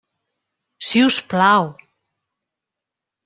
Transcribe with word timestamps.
Si 0.87 1.03
us 1.09 1.17
plau! 1.33 1.69